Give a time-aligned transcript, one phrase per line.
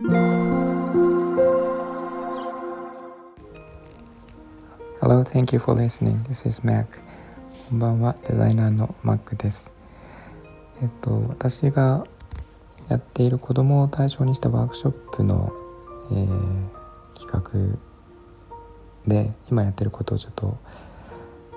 [0.00, 0.12] Hello,
[5.24, 6.18] thank you for listening.
[6.18, 6.86] This is Mac.
[7.68, 9.72] こんばんは、デザイナーの Mac です。
[10.80, 12.06] えっと、私が
[12.88, 15.52] やっている子供を対象にしたワークショップの、
[16.12, 16.28] えー、
[17.18, 17.76] 企
[19.04, 20.58] 画で今やってることをちょっと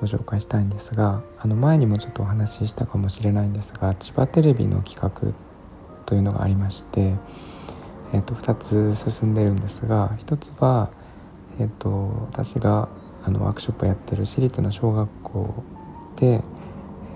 [0.00, 5.32] ご紹介したいんですがあの前にもちょっとお話ししたかもしれないんですが千葉テレビの企画
[6.04, 7.14] というのがありまして、
[8.14, 8.54] えー、と2
[8.94, 10.90] つ進んでるんですが1つは、
[11.58, 12.88] えー、と私が
[13.24, 15.64] あのワークショップをやってる私立の小学校
[16.14, 16.40] で、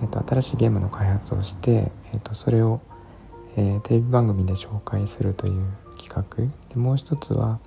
[0.01, 2.81] えー、と新しいゲームの開発をして、えー、とそれを、
[3.55, 5.63] えー、テレビ番組で紹介するという
[5.97, 6.23] 企画。
[6.69, 7.59] でもう一つは、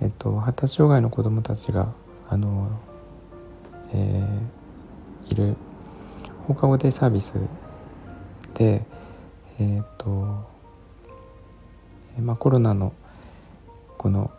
[0.00, 1.92] えー、と発達障害の子どもたちが
[2.28, 2.68] あの、
[3.92, 5.56] えー、いる
[6.46, 7.34] 放課後デイサービス
[8.54, 8.84] で
[9.58, 10.46] えっ、と、
[12.18, 12.92] まあ、コロナの
[13.98, 14.30] この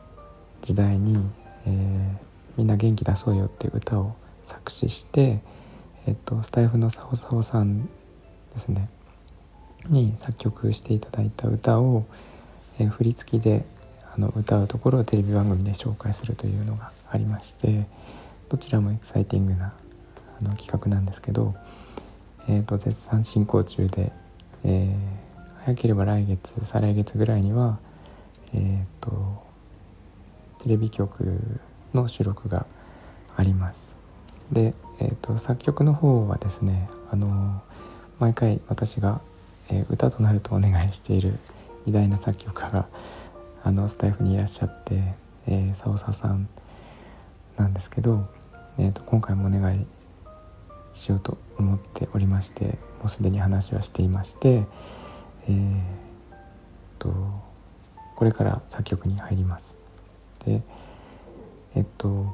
[0.62, 1.18] 時代に、
[1.66, 2.18] えー、
[2.58, 4.16] みんな元気出そうよっていう歌を
[4.46, 5.40] 作詞して、
[6.08, 7.90] えっと、スタイフのサオサオさんで
[8.58, 8.90] すね
[9.90, 12.06] に作曲していただいた歌を、
[12.80, 13.66] えー、振り付きで
[14.16, 17.86] あの歌うところをテレビ番組で紹介するというのがありまして
[18.50, 19.74] どちらもエキサイティングな
[20.40, 21.56] あの企画なんですけど、
[22.48, 24.12] えーと、絶賛進行中で、
[24.64, 24.98] えー、
[25.68, 27.78] 早ければ来月再来月ぐらいには、
[28.54, 29.46] えーと
[30.60, 31.60] テレビ局
[31.94, 32.66] の収録が
[33.36, 33.98] あります。
[34.50, 37.62] で、えーと、作曲の方はですねあの
[38.18, 39.20] 毎回私が、
[39.70, 41.38] えー、歌となるとお願いしている
[41.86, 42.88] 偉大な作曲家が
[43.66, 45.16] あのスタイフにいらっしゃって、
[45.48, 46.48] えー、サオサさん
[47.58, 48.26] なんですけど、
[48.78, 49.86] えーと、今回もお願い
[50.94, 54.64] しようと思っておりましてもうすでに話はしていまして、
[55.48, 55.98] えー
[57.00, 57.14] と
[58.16, 59.78] これから作曲に入ります。
[60.46, 60.62] で
[61.76, 62.34] えっと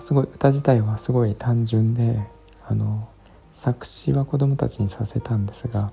[0.00, 2.18] すごい歌自体はすごい単純で
[2.66, 3.08] あの
[3.52, 5.92] 作詞は子供たちにさせたんですが、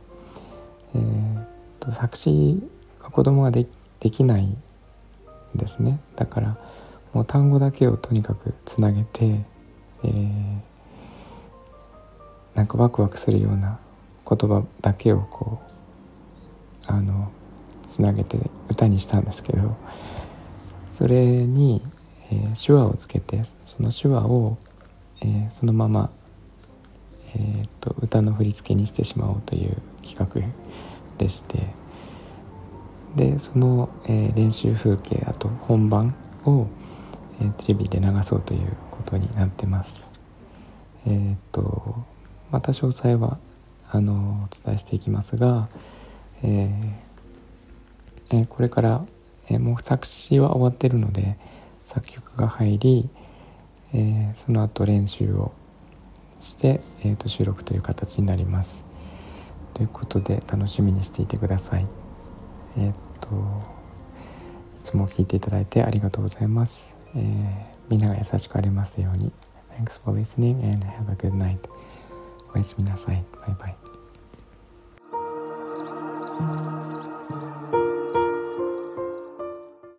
[0.95, 1.43] えー、
[1.79, 2.61] と作詞
[3.01, 3.67] は子供がで
[3.99, 4.57] できないん
[5.55, 6.57] ですねだから
[7.13, 9.45] もう単語だけをとにかくつなげて、
[10.03, 10.59] えー、
[12.55, 13.79] なんかワクワクするような
[14.31, 15.59] 言葉だけをこ
[16.87, 17.31] うあの
[17.89, 19.75] つなげて歌にしたんですけど
[20.89, 21.81] それに、
[22.31, 24.57] えー、手話をつけてその手話を、
[25.21, 26.09] えー、そのまま、
[27.35, 30.41] えーと、歌の振り付けにしてしまおうという企画
[31.17, 31.67] でして
[33.15, 36.15] でその、えー、練習風景あと本番
[36.45, 36.67] を、
[37.41, 40.07] え、テレビで流そうということになってます。
[41.05, 42.05] えーと
[42.51, 43.37] また詳細は
[43.91, 45.67] あのお伝えしていきますが、
[46.43, 49.05] えーえー、これから
[49.51, 51.37] えー、もう作詞は終わってるので
[51.85, 53.09] 作曲が入り、
[53.93, 55.51] えー、その後練習を
[56.39, 58.83] して、えー、と収録という形になります。
[59.73, 61.87] ということで楽しみにしていてください。
[62.77, 63.29] えっ、と
[64.79, 66.93] いつも聞いていただいてありがとうございます。
[67.15, 67.21] えー、
[67.89, 69.31] みんなが優しくありますように。
[69.77, 71.59] Thanks for listening and have a good night.
[72.53, 73.23] おやすみなさい。
[73.39, 73.90] バイバイ。